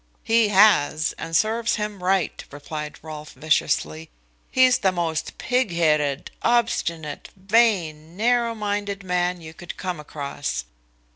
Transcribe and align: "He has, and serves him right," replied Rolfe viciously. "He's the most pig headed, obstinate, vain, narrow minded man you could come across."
"He 0.23 0.47
has, 0.47 1.13
and 1.19 1.37
serves 1.37 1.75
him 1.75 2.01
right," 2.01 2.43
replied 2.49 2.97
Rolfe 3.03 3.33
viciously. 3.33 4.09
"He's 4.49 4.79
the 4.79 4.91
most 4.91 5.37
pig 5.37 5.71
headed, 5.73 6.31
obstinate, 6.41 7.29
vain, 7.37 8.17
narrow 8.17 8.55
minded 8.55 9.03
man 9.03 9.41
you 9.41 9.53
could 9.53 9.77
come 9.77 9.99
across." 9.99 10.65